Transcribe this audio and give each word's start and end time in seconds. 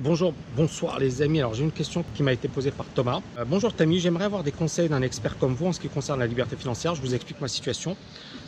Bonjour, 0.00 0.32
bonsoir 0.54 1.00
les 1.00 1.22
amis. 1.22 1.40
Alors 1.40 1.54
j'ai 1.54 1.64
une 1.64 1.72
question 1.72 2.04
qui 2.14 2.22
m'a 2.22 2.32
été 2.32 2.46
posée 2.46 2.70
par 2.70 2.86
Thomas. 2.94 3.20
Euh, 3.36 3.44
bonjour 3.44 3.74
Tammy, 3.74 3.98
j'aimerais 3.98 4.26
avoir 4.26 4.44
des 4.44 4.52
conseils 4.52 4.88
d'un 4.88 5.02
expert 5.02 5.36
comme 5.38 5.56
vous 5.56 5.66
en 5.66 5.72
ce 5.72 5.80
qui 5.80 5.88
concerne 5.88 6.20
la 6.20 6.28
liberté 6.28 6.56
financière. 6.56 6.94
Je 6.94 7.00
vous 7.00 7.16
explique 7.16 7.40
ma 7.40 7.48
situation. 7.48 7.96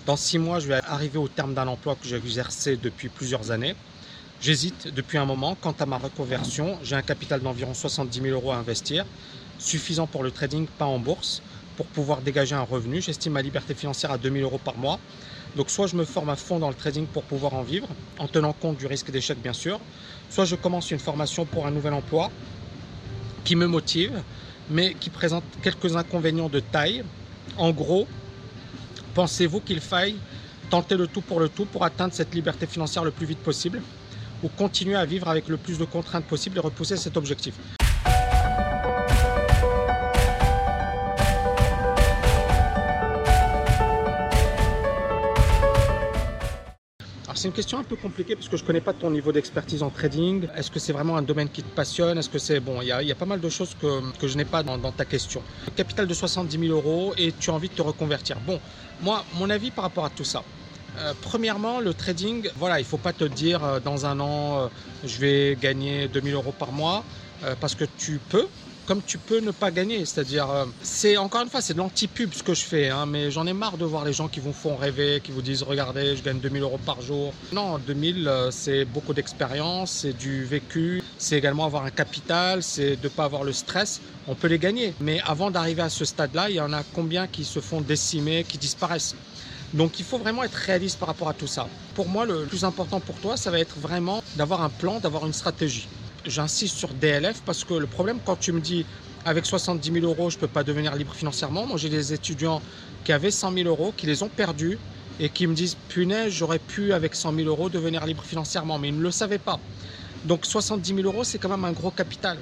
Dans 0.06 0.16
six 0.16 0.38
mois, 0.38 0.60
je 0.60 0.68
vais 0.68 0.78
arriver 0.86 1.18
au 1.18 1.26
terme 1.26 1.52
d'un 1.52 1.66
emploi 1.66 1.96
que 1.96 2.06
j'ai 2.06 2.14
exercé 2.14 2.76
depuis 2.76 3.08
plusieurs 3.08 3.50
années. 3.50 3.74
J'hésite 4.40 4.94
depuis 4.94 5.18
un 5.18 5.24
moment. 5.24 5.56
Quant 5.56 5.72
à 5.72 5.86
ma 5.86 5.98
reconversion, 5.98 6.78
j'ai 6.82 6.94
un 6.94 7.02
capital 7.02 7.40
d'environ 7.40 7.74
70 7.74 8.20
000 8.22 8.28
euros 8.28 8.52
à 8.52 8.56
investir, 8.56 9.04
suffisant 9.58 10.06
pour 10.06 10.22
le 10.22 10.30
trading, 10.30 10.68
pas 10.78 10.86
en 10.86 11.00
bourse, 11.00 11.42
pour 11.76 11.86
pouvoir 11.86 12.22
dégager 12.22 12.54
un 12.54 12.62
revenu. 12.62 13.02
J'estime 13.02 13.32
ma 13.32 13.42
liberté 13.42 13.74
financière 13.74 14.12
à 14.12 14.18
2 14.18 14.30
000 14.30 14.44
euros 14.44 14.60
par 14.64 14.78
mois. 14.78 15.00
Donc 15.56 15.70
soit 15.70 15.86
je 15.86 15.96
me 15.96 16.04
forme 16.04 16.30
à 16.30 16.36
fond 16.36 16.58
dans 16.58 16.68
le 16.68 16.74
trading 16.74 17.06
pour 17.06 17.24
pouvoir 17.24 17.54
en 17.54 17.62
vivre, 17.62 17.88
en 18.18 18.28
tenant 18.28 18.52
compte 18.52 18.76
du 18.76 18.86
risque 18.86 19.10
d'échec 19.10 19.38
bien 19.38 19.52
sûr, 19.52 19.80
soit 20.30 20.44
je 20.44 20.54
commence 20.54 20.90
une 20.90 20.98
formation 20.98 21.44
pour 21.44 21.66
un 21.66 21.70
nouvel 21.70 21.92
emploi 21.92 22.30
qui 23.44 23.56
me 23.56 23.66
motive, 23.66 24.22
mais 24.68 24.94
qui 24.94 25.10
présente 25.10 25.44
quelques 25.62 25.96
inconvénients 25.96 26.48
de 26.48 26.60
taille. 26.60 27.02
En 27.56 27.72
gros, 27.72 28.06
pensez-vous 29.14 29.60
qu'il 29.60 29.80
faille 29.80 30.16
tenter 30.70 30.96
le 30.96 31.08
tout 31.08 31.20
pour 31.20 31.40
le 31.40 31.48
tout 31.48 31.64
pour 31.64 31.84
atteindre 31.84 32.14
cette 32.14 32.32
liberté 32.32 32.66
financière 32.66 33.04
le 33.04 33.10
plus 33.10 33.26
vite 33.26 33.40
possible 33.40 33.82
ou 34.44 34.48
continuer 34.48 34.94
à 34.94 35.04
vivre 35.04 35.28
avec 35.28 35.48
le 35.48 35.56
plus 35.56 35.78
de 35.78 35.84
contraintes 35.84 36.24
possible 36.26 36.58
et 36.58 36.60
repousser 36.60 36.96
cet 36.96 37.16
objectif? 37.16 37.54
C'est 47.40 47.48
une 47.48 47.54
question 47.54 47.78
un 47.78 47.84
peu 47.84 47.96
compliquée 47.96 48.36
parce 48.36 48.48
que 48.48 48.58
je 48.58 48.62
ne 48.62 48.66
connais 48.66 48.82
pas 48.82 48.92
ton 48.92 49.10
niveau 49.10 49.32
d'expertise 49.32 49.82
en 49.82 49.88
trading. 49.88 50.46
Est-ce 50.54 50.70
que 50.70 50.78
c'est 50.78 50.92
vraiment 50.92 51.16
un 51.16 51.22
domaine 51.22 51.48
qui 51.48 51.62
te 51.62 51.74
passionne? 51.74 52.18
Est-ce 52.18 52.28
que 52.28 52.38
c'est 52.38 52.60
bon 52.60 52.82
Il 52.82 52.88
y, 52.88 52.92
a 52.92 53.14
pas 53.14 53.24
mal 53.24 53.40
de 53.40 53.48
choses 53.48 53.74
que, 53.80 54.28
je 54.28 54.36
n'ai 54.36 54.44
pas 54.44 54.62
dans, 54.62 54.92
ta 54.92 55.06
question. 55.06 55.42
Capital 55.74 56.06
de 56.06 56.12
70 56.12 56.58
000 56.58 56.70
euros 56.70 57.14
et 57.16 57.32
tu 57.32 57.48
as 57.48 57.54
envie 57.54 57.70
de 57.70 57.74
te 57.74 57.80
reconvertir. 57.80 58.36
Bon, 58.46 58.60
moi, 59.00 59.24
mon 59.38 59.48
avis 59.48 59.70
par 59.70 59.84
rapport 59.84 60.04
à 60.04 60.10
tout 60.10 60.24
ça. 60.24 60.42
Euh, 60.98 61.14
premièrement, 61.22 61.80
le 61.80 61.94
trading, 61.94 62.46
voilà, 62.56 62.78
il 62.78 62.82
ne 62.82 62.88
faut 62.88 62.98
pas 62.98 63.14
te 63.14 63.24
dire 63.24 63.64
euh, 63.64 63.80
dans 63.80 64.04
un 64.04 64.20
an, 64.20 64.58
euh, 64.58 64.68
je 65.04 65.18
vais 65.18 65.56
gagner 65.58 66.08
2000 66.08 66.34
euros 66.34 66.52
par 66.52 66.72
mois, 66.72 67.04
parce 67.58 67.74
que 67.74 67.86
tu 67.96 68.20
peux, 68.28 68.46
comme 68.90 69.02
tu 69.06 69.18
peux 69.18 69.38
ne 69.38 69.52
pas 69.52 69.70
gagner. 69.70 70.04
C'est-à-dire, 70.04 70.50
euh, 70.50 70.64
c'est 70.82 71.16
encore 71.16 71.42
une 71.42 71.48
fois, 71.48 71.60
c'est 71.60 71.74
de 71.74 71.78
l'anti-pub 71.78 72.34
ce 72.34 72.42
que 72.42 72.54
je 72.54 72.64
fais, 72.64 72.88
hein, 72.88 73.06
mais 73.06 73.30
j'en 73.30 73.46
ai 73.46 73.52
marre 73.52 73.78
de 73.78 73.84
voir 73.84 74.04
les 74.04 74.12
gens 74.12 74.26
qui 74.26 74.40
vous 74.40 74.52
font 74.52 74.74
rêver, 74.74 75.20
qui 75.22 75.30
vous 75.30 75.42
disent 75.42 75.62
regardez, 75.62 76.16
je 76.16 76.24
gagne 76.24 76.40
2000 76.40 76.62
euros 76.62 76.80
par 76.84 77.00
jour. 77.00 77.32
Non, 77.52 77.78
2000, 77.78 78.26
euh, 78.26 78.50
c'est 78.50 78.84
beaucoup 78.84 79.14
d'expérience, 79.14 79.92
c'est 79.92 80.12
du 80.12 80.42
vécu, 80.44 81.04
c'est 81.18 81.38
également 81.38 81.66
avoir 81.66 81.84
un 81.84 81.90
capital, 81.90 82.64
c'est 82.64 82.96
de 82.96 83.04
ne 83.04 83.08
pas 83.10 83.22
avoir 83.22 83.44
le 83.44 83.52
stress. 83.52 84.00
On 84.26 84.34
peut 84.34 84.48
les 84.48 84.58
gagner, 84.58 84.92
mais 84.98 85.20
avant 85.24 85.52
d'arriver 85.52 85.82
à 85.82 85.88
ce 85.88 86.04
stade-là, 86.04 86.50
il 86.50 86.56
y 86.56 86.60
en 86.60 86.72
a 86.72 86.82
combien 86.92 87.28
qui 87.28 87.44
se 87.44 87.60
font 87.60 87.80
décimer, 87.80 88.42
qui 88.42 88.58
disparaissent? 88.58 89.14
Donc 89.72 90.00
il 90.00 90.04
faut 90.04 90.18
vraiment 90.18 90.42
être 90.42 90.54
réaliste 90.66 90.98
par 90.98 91.06
rapport 91.06 91.28
à 91.28 91.34
tout 91.34 91.46
ça. 91.46 91.68
Pour 91.94 92.08
moi, 92.08 92.26
le 92.26 92.44
plus 92.46 92.64
important 92.64 92.98
pour 92.98 93.14
toi, 93.20 93.36
ça 93.36 93.52
va 93.52 93.60
être 93.60 93.78
vraiment 93.78 94.20
d'avoir 94.34 94.62
un 94.62 94.68
plan, 94.68 94.98
d'avoir 94.98 95.26
une 95.26 95.32
stratégie 95.32 95.86
j'insiste 96.26 96.76
sur 96.76 96.94
DLF 96.94 97.42
parce 97.44 97.64
que 97.64 97.74
le 97.74 97.86
problème, 97.86 98.20
quand 98.24 98.36
tu 98.36 98.52
me 98.52 98.60
dis 98.60 98.84
avec 99.24 99.44
70 99.46 99.92
000 99.92 100.06
euros, 100.06 100.30
je 100.30 100.36
ne 100.36 100.40
peux 100.40 100.48
pas 100.48 100.64
devenir 100.64 100.94
libre 100.96 101.14
financièrement, 101.14 101.66
moi 101.66 101.76
j'ai 101.76 101.88
des 101.88 102.12
étudiants 102.12 102.62
qui 103.04 103.12
avaient 103.12 103.30
100 103.30 103.52
000 103.52 103.68
euros, 103.68 103.92
qui 103.96 104.06
les 104.06 104.22
ont 104.22 104.28
perdus 104.28 104.78
et 105.18 105.28
qui 105.28 105.46
me 105.46 105.54
disent 105.54 105.76
punaise, 105.88 106.32
j'aurais 106.32 106.58
pu 106.58 106.92
avec 106.92 107.14
100 107.14 107.34
000 107.34 107.48
euros 107.48 107.68
devenir 107.68 108.06
libre 108.06 108.24
financièrement, 108.24 108.78
mais 108.78 108.88
ils 108.88 108.96
ne 108.96 109.02
le 109.02 109.10
savaient 109.10 109.38
pas. 109.38 109.60
Donc 110.24 110.46
70 110.46 110.94
000 110.94 111.02
euros, 111.06 111.24
c'est 111.24 111.38
quand 111.38 111.48
même 111.48 111.64
un 111.64 111.72
gros 111.72 111.90
capital. 111.90 112.38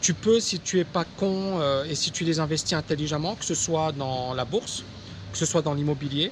Tu 0.00 0.14
peux, 0.14 0.40
si 0.40 0.60
tu 0.60 0.78
es 0.78 0.84
pas 0.84 1.04
con 1.04 1.60
euh, 1.60 1.84
et 1.84 1.94
si 1.94 2.12
tu 2.12 2.24
les 2.24 2.38
investis 2.40 2.76
intelligemment, 2.76 3.34
que 3.36 3.44
ce 3.44 3.54
soit 3.54 3.92
dans 3.92 4.34
la 4.34 4.44
bourse, 4.44 4.84
que 5.32 5.38
ce 5.38 5.46
soit 5.46 5.62
dans 5.62 5.74
l'immobilier, 5.74 6.30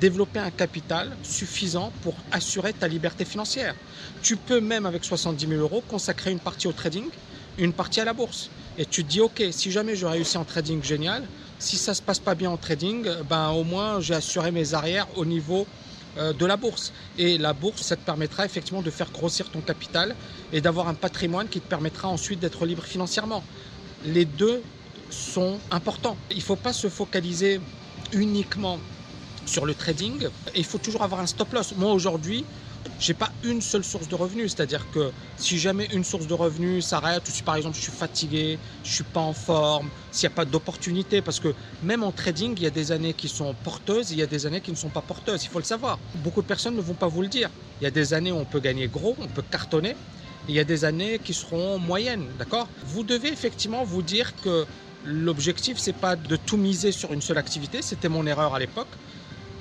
développer 0.00 0.38
un 0.40 0.50
capital 0.50 1.16
suffisant 1.22 1.92
pour 2.02 2.14
assurer 2.32 2.72
ta 2.72 2.88
liberté 2.88 3.24
financière. 3.24 3.74
Tu 4.22 4.36
peux 4.36 4.60
même 4.60 4.86
avec 4.86 5.04
70 5.04 5.46
000 5.46 5.60
euros 5.60 5.82
consacrer 5.88 6.30
une 6.30 6.38
partie 6.38 6.66
au 6.66 6.72
trading, 6.72 7.04
une 7.58 7.72
partie 7.72 8.00
à 8.00 8.04
la 8.04 8.12
bourse. 8.12 8.50
Et 8.78 8.86
tu 8.86 9.04
te 9.04 9.10
dis, 9.10 9.20
ok, 9.20 9.42
si 9.50 9.70
jamais 9.70 9.96
je 9.96 10.06
réussis 10.06 10.38
en 10.38 10.44
trading, 10.44 10.82
génial. 10.82 11.22
Si 11.58 11.76
ça 11.76 11.92
ne 11.92 11.96
se 11.96 12.02
passe 12.02 12.18
pas 12.18 12.34
bien 12.34 12.50
en 12.50 12.56
trading, 12.56 13.06
ben 13.28 13.50
au 13.50 13.64
moins 13.64 14.00
j'ai 14.00 14.14
assuré 14.14 14.50
mes 14.50 14.72
arrières 14.72 15.06
au 15.16 15.26
niveau 15.26 15.66
euh, 16.16 16.32
de 16.32 16.46
la 16.46 16.56
bourse. 16.56 16.92
Et 17.18 17.36
la 17.36 17.52
bourse, 17.52 17.82
ça 17.82 17.96
te 17.96 18.04
permettra 18.04 18.46
effectivement 18.46 18.80
de 18.80 18.90
faire 18.90 19.10
grossir 19.12 19.50
ton 19.50 19.60
capital 19.60 20.16
et 20.52 20.62
d'avoir 20.62 20.88
un 20.88 20.94
patrimoine 20.94 21.48
qui 21.48 21.60
te 21.60 21.68
permettra 21.68 22.08
ensuite 22.08 22.40
d'être 22.40 22.64
libre 22.64 22.84
financièrement. 22.84 23.44
Les 24.06 24.24
deux 24.24 24.62
sont 25.10 25.58
importants. 25.70 26.16
Il 26.30 26.38
ne 26.38 26.42
faut 26.42 26.56
pas 26.56 26.72
se 26.72 26.88
focaliser 26.88 27.60
uniquement 28.12 28.78
sur 29.50 29.66
le 29.66 29.74
trading, 29.74 30.28
il 30.54 30.64
faut 30.64 30.78
toujours 30.78 31.02
avoir 31.02 31.20
un 31.20 31.26
stop 31.26 31.52
loss. 31.52 31.74
Moi 31.76 31.92
aujourd'hui, 31.92 32.44
j'ai 33.00 33.14
pas 33.14 33.32
une 33.42 33.60
seule 33.60 33.82
source 33.82 34.06
de 34.06 34.14
revenus, 34.14 34.54
c'est-à-dire 34.54 34.86
que 34.92 35.10
si 35.36 35.58
jamais 35.58 35.88
une 35.92 36.04
source 36.04 36.28
de 36.28 36.34
revenus 36.34 36.86
s'arrête, 36.86 37.28
ou 37.28 37.32
si 37.32 37.42
par 37.42 37.56
exemple 37.56 37.76
je 37.76 37.82
suis 37.82 37.92
fatigué, 37.92 38.58
je 38.84 38.92
suis 38.92 39.04
pas 39.04 39.20
en 39.20 39.32
forme, 39.32 39.90
s'il 40.12 40.28
n'y 40.28 40.34
a 40.34 40.36
pas 40.36 40.44
d'opportunité, 40.44 41.20
parce 41.20 41.40
que 41.40 41.52
même 41.82 42.04
en 42.04 42.12
trading, 42.12 42.54
il 42.56 42.62
y 42.62 42.66
a 42.66 42.70
des 42.70 42.92
années 42.92 43.12
qui 43.12 43.28
sont 43.28 43.54
porteuses, 43.54 44.12
et 44.12 44.14
il 44.14 44.18
y 44.20 44.22
a 44.22 44.26
des 44.26 44.46
années 44.46 44.60
qui 44.60 44.70
ne 44.70 44.76
sont 44.76 44.88
pas 44.88 45.02
porteuses, 45.02 45.42
il 45.44 45.48
faut 45.48 45.58
le 45.58 45.64
savoir. 45.64 45.98
Beaucoup 46.16 46.42
de 46.42 46.46
personnes 46.46 46.76
ne 46.76 46.80
vont 46.80 46.94
pas 46.94 47.08
vous 47.08 47.22
le 47.22 47.28
dire. 47.28 47.50
Il 47.80 47.84
y 47.84 47.86
a 47.88 47.90
des 47.90 48.14
années 48.14 48.30
où 48.30 48.36
on 48.36 48.44
peut 48.44 48.60
gagner 48.60 48.86
gros, 48.86 49.16
on 49.18 49.26
peut 49.26 49.42
cartonner, 49.42 49.90
et 49.90 50.50
il 50.50 50.54
y 50.54 50.60
a 50.60 50.64
des 50.64 50.84
années 50.84 51.18
qui 51.18 51.34
seront 51.34 51.78
moyennes, 51.78 52.28
d'accord? 52.38 52.68
Vous 52.84 53.02
devez 53.02 53.32
effectivement 53.32 53.82
vous 53.82 54.02
dire 54.02 54.36
que 54.36 54.64
l'objectif 55.04 55.78
c'est 55.78 55.94
pas 55.94 56.14
de 56.14 56.36
tout 56.36 56.58
miser 56.58 56.92
sur 56.92 57.12
une 57.12 57.22
seule 57.22 57.38
activité, 57.38 57.82
c'était 57.82 58.08
mon 58.08 58.26
erreur 58.26 58.54
à 58.54 58.58
l'époque 58.58 58.94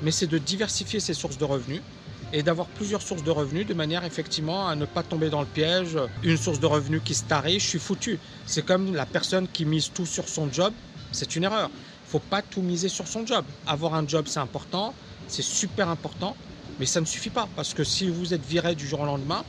mais 0.01 0.11
c'est 0.11 0.27
de 0.27 0.37
diversifier 0.37 0.99
ses 0.99 1.13
sources 1.13 1.37
de 1.37 1.45
revenus 1.45 1.81
et 2.31 2.43
d'avoir 2.43 2.67
plusieurs 2.69 3.01
sources 3.01 3.23
de 3.23 3.31
revenus 3.31 3.65
de 3.65 3.73
manière 3.73 4.03
effectivement 4.03 4.67
à 4.67 4.75
ne 4.75 4.85
pas 4.85 5.03
tomber 5.03 5.29
dans 5.29 5.41
le 5.41 5.47
piège. 5.47 5.97
Une 6.23 6.37
source 6.37 6.59
de 6.59 6.65
revenus 6.65 7.01
qui 7.03 7.15
se 7.15 7.23
tarit, 7.23 7.59
je 7.59 7.67
suis 7.67 7.79
foutu. 7.79 8.19
C'est 8.45 8.65
comme 8.65 8.93
la 8.93 9.05
personne 9.05 9.47
qui 9.47 9.65
mise 9.65 9.91
tout 9.91 10.05
sur 10.05 10.27
son 10.29 10.51
job, 10.51 10.73
c'est 11.11 11.35
une 11.35 11.43
erreur. 11.43 11.71
Il 12.05 12.09
faut 12.09 12.19
pas 12.19 12.41
tout 12.41 12.61
miser 12.61 12.89
sur 12.89 13.07
son 13.07 13.25
job. 13.25 13.45
Avoir 13.65 13.95
un 13.95 14.07
job, 14.07 14.25
c'est 14.27 14.39
important, 14.39 14.95
c'est 15.27 15.43
super 15.43 15.89
important, 15.89 16.35
mais 16.79 16.85
ça 16.85 17.01
ne 17.01 17.05
suffit 17.05 17.29
pas 17.29 17.47
parce 17.55 17.73
que 17.73 17.83
si 17.83 18.09
vous 18.09 18.33
êtes 18.33 18.45
viré 18.45 18.75
du 18.75 18.87
jour 18.87 19.01
au 19.01 19.05
lendemain, 19.05 19.43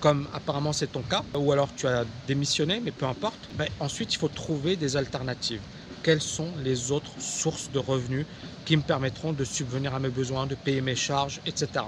comme 0.00 0.28
apparemment 0.32 0.72
c'est 0.72 0.88
ton 0.88 1.02
cas, 1.02 1.24
ou 1.36 1.52
alors 1.52 1.74
tu 1.74 1.86
as 1.86 2.04
démissionné, 2.26 2.80
mais 2.80 2.92
peu 2.92 3.06
importe, 3.06 3.48
ben 3.54 3.68
ensuite 3.80 4.12
il 4.12 4.18
faut 4.18 4.28
trouver 4.28 4.76
des 4.76 4.96
alternatives 4.96 5.62
quelles 6.02 6.20
sont 6.22 6.56
les 6.56 6.90
autres 6.92 7.20
sources 7.20 7.70
de 7.70 7.78
revenus 7.78 8.26
qui 8.64 8.76
me 8.76 8.82
permettront 8.82 9.32
de 9.32 9.44
subvenir 9.44 9.94
à 9.94 10.00
mes 10.00 10.10
besoins, 10.10 10.46
de 10.46 10.54
payer 10.54 10.80
mes 10.80 10.96
charges, 10.96 11.40
etc. 11.46 11.84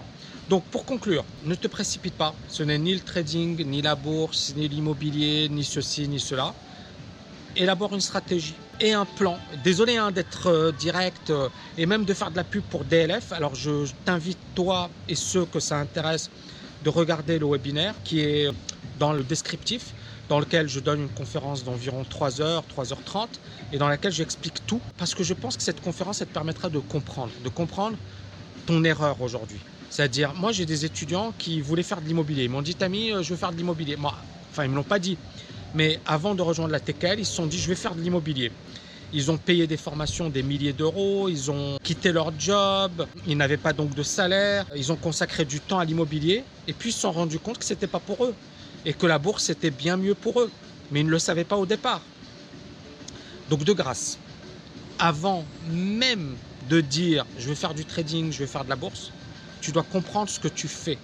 Donc 0.48 0.70
pour 0.70 0.84
conclure, 0.86 1.24
ne 1.42 1.54
te 1.54 1.68
précipite 1.68 2.16
pas, 2.16 2.40
ce 2.48 2.62
n'est 2.62 2.78
ni 2.78 2.94
le 2.94 3.00
trading, 3.00 3.64
ni 3.64 3.82
la 3.82 3.96
bourse, 3.96 4.52
ni 4.54 4.68
l'immobilier, 4.68 5.48
ni 5.50 5.64
ceci, 5.64 6.08
ni 6.08 6.20
cela. 6.20 6.54
Élabore 7.56 7.94
une 7.94 8.00
stratégie 8.00 8.54
et 8.80 8.92
un 8.92 9.04
plan. 9.06 9.36
Désolé 9.64 9.96
hein, 9.96 10.12
d'être 10.12 10.46
euh, 10.46 10.72
direct 10.72 11.30
euh, 11.30 11.48
et 11.76 11.86
même 11.86 12.04
de 12.04 12.14
faire 12.14 12.30
de 12.30 12.36
la 12.36 12.44
pub 12.44 12.62
pour 12.64 12.84
DLF. 12.84 13.32
Alors 13.32 13.54
je, 13.54 13.84
je 13.84 13.94
t'invite 14.04 14.38
toi 14.54 14.90
et 15.08 15.16
ceux 15.16 15.46
que 15.46 15.58
ça 15.60 15.78
intéresse 15.78 16.30
de 16.80 16.90
regarder 16.90 17.38
le 17.38 17.46
webinaire 17.46 18.02
qui 18.04 18.20
est 18.20 18.48
dans 18.98 19.12
le 19.12 19.24
descriptif 19.24 19.94
dans 20.28 20.40
lequel 20.40 20.68
je 20.68 20.80
donne 20.80 21.02
une 21.02 21.08
conférence 21.08 21.64
d'environ 21.64 22.04
3 22.08 22.40
heures, 22.40 22.64
3h30, 22.76 23.28
et 23.72 23.78
dans 23.78 23.88
laquelle 23.88 24.12
j'explique 24.12 24.66
tout, 24.66 24.80
parce 24.98 25.14
que 25.14 25.22
je 25.22 25.34
pense 25.34 25.56
que 25.56 25.62
cette 25.62 25.80
conférence, 25.80 26.20
elle 26.20 26.28
te 26.28 26.34
permettra 26.34 26.68
de 26.68 26.78
comprendre, 26.78 27.32
de 27.42 27.48
comprendre 27.48 27.96
ton 28.66 28.84
erreur 28.84 29.20
aujourd'hui. 29.22 29.58
C'est-à-dire, 29.90 30.34
moi 30.34 30.52
j'ai 30.52 30.66
des 30.66 30.84
étudiants 30.84 31.32
qui 31.38 31.60
voulaient 31.60 31.82
faire 31.82 32.00
de 32.00 32.06
l'immobilier. 32.06 32.44
Ils 32.44 32.50
m'ont 32.50 32.62
dit, 32.62 32.74
Tami, 32.74 33.10
euh, 33.10 33.22
je 33.22 33.30
veux 33.30 33.36
faire 33.36 33.52
de 33.52 33.56
l'immobilier. 33.56 33.96
Moi, 33.96 34.14
enfin, 34.50 34.64
ils 34.64 34.66
ne 34.66 34.72
me 34.72 34.76
l'ont 34.76 34.82
pas 34.82 34.98
dit. 34.98 35.16
Mais 35.74 35.98
avant 36.06 36.34
de 36.34 36.42
rejoindre 36.42 36.72
la 36.72 36.80
TKL, 36.80 37.18
ils 37.18 37.26
se 37.26 37.34
sont 37.34 37.46
dit, 37.46 37.58
je 37.58 37.68
vais 37.68 37.74
faire 37.74 37.94
de 37.94 38.00
l'immobilier. 38.00 38.52
Ils 39.14 39.30
ont 39.30 39.38
payé 39.38 39.66
des 39.66 39.78
formations 39.78 40.28
des 40.28 40.42
milliers 40.42 40.74
d'euros, 40.74 41.30
ils 41.30 41.50
ont 41.50 41.78
quitté 41.82 42.12
leur 42.12 42.38
job, 42.38 43.06
ils 43.26 43.38
n'avaient 43.38 43.56
pas 43.56 43.72
donc 43.72 43.94
de 43.94 44.02
salaire, 44.02 44.66
ils 44.76 44.92
ont 44.92 44.96
consacré 44.96 45.46
du 45.46 45.60
temps 45.60 45.78
à 45.78 45.86
l'immobilier 45.86 46.44
et 46.66 46.74
puis 46.74 46.90
ils 46.90 46.92
se 46.92 47.00
sont 47.00 47.12
rendus 47.12 47.38
compte 47.38 47.56
que 47.56 47.64
ce 47.64 47.72
n'était 47.72 47.86
pas 47.86 48.00
pour 48.00 48.22
eux 48.26 48.34
et 48.84 48.94
que 48.94 49.06
la 49.06 49.18
bourse 49.18 49.50
était 49.50 49.70
bien 49.70 49.96
mieux 49.96 50.14
pour 50.14 50.40
eux. 50.40 50.50
Mais 50.90 51.00
ils 51.00 51.06
ne 51.06 51.10
le 51.10 51.18
savaient 51.18 51.44
pas 51.44 51.56
au 51.56 51.66
départ. 51.66 52.02
Donc 53.48 53.64
de 53.64 53.72
grâce, 53.72 54.18
avant 54.98 55.46
même 55.60 56.36
de 56.68 56.80
dire 56.80 57.24
je 57.36 57.48
vais 57.48 57.54
faire 57.54 57.74
du 57.74 57.84
trading, 57.84 58.32
je 58.32 58.38
vais 58.40 58.46
faire 58.46 58.64
de 58.64 58.70
la 58.70 58.76
bourse, 58.76 59.12
tu 59.60 59.72
dois 59.72 59.84
comprendre 59.84 60.30
ce 60.30 60.38
que 60.38 60.48
tu 60.48 60.68
fais. 60.68 60.98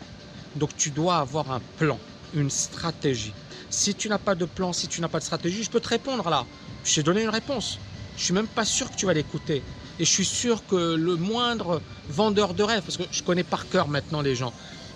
Donc 0.54 0.76
tu 0.76 0.90
dois 0.90 1.18
avoir 1.18 1.50
un 1.50 1.60
plan, 1.76 2.00
une 2.32 2.50
stratégie. 2.50 3.32
Si 3.70 3.94
tu 3.94 4.08
n'as 4.08 4.18
pas 4.18 4.34
de 4.34 4.44
plan, 4.44 4.72
si 4.72 4.88
tu 4.88 5.00
n'as 5.00 5.08
pas 5.08 5.18
de 5.18 5.24
stratégie, 5.24 5.62
je 5.62 5.70
peux 5.70 5.80
te 5.80 5.88
répondre 5.88 6.28
là. 6.28 6.46
Je 6.84 6.94
t'ai 6.94 7.02
donné 7.02 7.22
une 7.22 7.30
réponse. 7.30 7.78
Je 8.16 8.24
suis 8.24 8.34
même 8.34 8.48
pas 8.48 8.64
sûr 8.64 8.90
que 8.90 8.96
tu 8.96 9.06
vas 9.06 9.14
l'écouter. 9.14 9.62
Et 9.98 10.04
je 10.04 10.10
suis 10.10 10.24
sûr 10.24 10.66
que 10.66 10.94
le 10.96 11.16
moindre 11.16 11.82
vendeur 12.08 12.54
de 12.54 12.62
rêve, 12.62 12.82
parce 12.84 12.96
que 12.96 13.04
je 13.10 13.22
connais 13.22 13.44
par 13.44 13.68
cœur 13.68 13.88
maintenant 13.88 14.22
les 14.22 14.34
gens, 14.34 14.52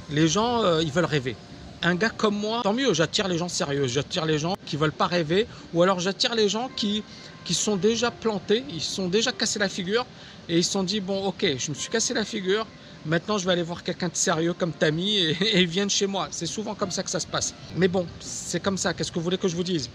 les 0.09 0.29
gens, 0.29 0.63
euh, 0.65 0.83
ils 0.83 0.93
veulent 0.93 1.05
rêver. 1.05 1.37
Un 1.83 1.95
gars 1.95 2.11
comme 2.11 2.37
moi, 2.37 2.63
tant 2.63 2.73
mieux, 2.73 2.93
j'attire 2.93 3.29
les 3.29 3.39
gens 3.39 3.49
sérieux, 3.49 3.87
j'attire 3.87 4.27
les 4.27 4.39
gens 4.39 4.57
qui 4.67 4.77
veulent 4.77 4.93
pas 4.93 5.07
rêver, 5.07 5.47
ou 5.73 5.83
alors 5.83 6.01
j'attire 6.01 6.35
les 6.35 6.49
gens 6.49 6.71
qui, 6.77 7.03
qui 7.45 7.55
sont 7.55 7.77
déjà 7.77 8.11
plantés, 8.11 8.65
ils 8.71 8.81
sont 8.81 9.09
déjà 9.09 9.33
cassés 9.33 9.59
la 9.59 9.69
figure, 9.69 10.05
et 10.49 10.59
ils 10.59 10.65
se 10.65 10.73
sont 10.73 10.83
dit, 10.83 11.01
bon 11.01 11.25
ok, 11.27 11.47
je 11.59 11.71
me 11.71 11.75
suis 11.75 11.91
cassé 11.91 12.15
la 12.15 12.25
figure, 12.25 12.67
maintenant 13.07 13.39
je 13.39 13.47
vais 13.47 13.53
aller 13.53 13.63
voir 13.63 13.83
quelqu'un 13.85 14.09
de 14.09 14.17
sérieux 14.17 14.55
comme 14.55 14.73
Tammy, 14.73 15.19
et, 15.19 15.31
et 15.41 15.61
ils 15.61 15.69
viennent 15.69 15.91
chez 15.91 16.07
moi. 16.07 16.29
C'est 16.31 16.47
souvent 16.47 16.75
comme 16.75 16.91
ça 16.91 17.03
que 17.03 17.11
ça 17.11 17.21
se 17.21 17.27
passe. 17.27 17.55
Mais 17.77 17.89
bon, 17.89 18.07
c'est 18.21 18.61
comme 18.61 18.79
ça, 18.79 18.93
qu'est-ce 18.95 19.13
que 19.13 19.19
vous 19.19 19.25
voulez 19.25 19.39
que 19.39 19.49
je 19.49 19.57
vous 19.57 19.65
dise? 19.65 19.89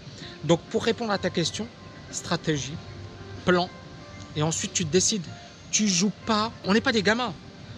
Donc 0.44 0.60
pour 0.70 0.84
répondre 0.84 1.12
à 1.12 1.18
ta 1.18 1.30
question, 1.30 1.66
stratégie, 2.10 2.74
plan, 3.44 3.68
et 4.36 4.42
ensuite 4.42 4.72
tu 4.72 4.84
décides, 4.84 5.24
tu 5.70 5.88
joues 5.88 6.12
pas, 6.24 6.50
on 6.64 6.72
n'est 6.72 6.80
pas 6.80 6.92
des 6.92 7.02
gamins, 7.02 7.32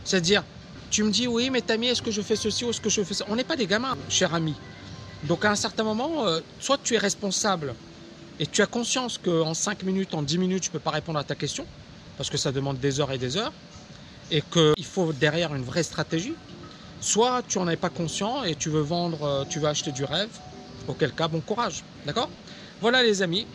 c'est-à-dire, 0.05 0.45
tu 0.91 1.03
me 1.03 1.11
dis, 1.11 1.27
oui, 1.27 1.51
mais 1.51 1.61
Tammy, 1.61 1.89
est-ce 1.89 2.03
que 2.03 2.11
je 2.11 2.23
fais 2.23 2.37
ceci 2.37 2.65
ou 2.65 2.71
est-ce 2.71 2.81
que 2.81 2.91
je 2.91 3.03
fais 3.03 3.15
ça? 3.15 3.25
On 3.29 3.37
n'est 3.37 3.45
pas 3.45 3.57
des 3.57 3.67
gamins, 3.67 3.97
cher 4.09 4.35
ami. 4.35 4.55
Donc 5.25 5.45
à 5.45 5.51
un 5.51 5.57
certain 5.57 5.85
moment, 5.85 6.27
euh, 6.27 6.41
soit 6.61 6.79
tu 6.83 6.95
es 6.95 6.99
responsable 6.99 7.75
et 8.39 8.47
tu 8.47 8.63
as 8.63 8.67
conscience 8.67 9.19
qu'en 9.19 9.55
5 9.55 9.83
minutes, 9.83 10.15
en 10.15 10.23
10 10.23 10.39
minutes, 10.39 10.65
je 10.65 10.69
ne 10.69 10.73
peux 10.73 10.79
pas 10.79 10.91
répondre 10.91 11.19
à 11.19 11.25
ta 11.25 11.35
question, 11.35 11.67
parce 12.17 12.31
que 12.31 12.37
ça 12.37 12.53
demande 12.53 12.79
des 12.79 13.01
heures 13.01 13.13
et 13.13 13.19
des 13.19 13.37
heures, 13.37 13.53
et 14.31 14.43
qu'il 14.43 14.85
faut 14.85 15.13
derrière 15.13 15.55
une 15.55 15.63
vraie 15.63 15.83
stratégie, 15.83 16.35
soit 17.01 17.43
tu 17.49 17.59
n'en 17.59 17.69
es 17.69 17.77
pas 17.77 17.89
conscient 17.89 18.45
et 18.45 18.55
tu 18.55 18.69
veux 18.69 18.81
vendre, 18.81 19.23
euh, 19.23 19.45
tu 19.49 19.59
veux 19.59 19.69
acheter 19.69 19.93
du 19.93 20.05
rêve, 20.05 20.29
auquel 20.87 21.13
cas, 21.13 21.29
bon 21.29 21.41
courage. 21.41 21.83
D'accord? 22.05 22.29
Voilà 22.81 23.03
les 23.03 23.23
amis, 23.23 23.47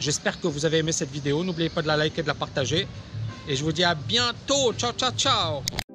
j'espère 0.00 0.40
que 0.40 0.48
vous 0.48 0.64
avez 0.64 0.78
aimé 0.78 0.92
cette 0.92 1.10
vidéo. 1.10 1.44
N'oubliez 1.44 1.68
pas 1.68 1.82
de 1.82 1.86
la 1.86 1.96
liker 1.96 2.22
de 2.22 2.28
la 2.28 2.34
partager. 2.34 2.86
Et 3.46 3.56
je 3.56 3.64
vous 3.64 3.72
dis 3.72 3.84
à 3.84 3.94
bientôt. 3.94 4.72
Ciao, 4.74 4.92
ciao, 4.92 5.12
ciao 5.12 5.87